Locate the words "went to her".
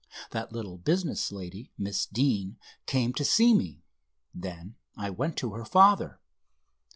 5.11-5.63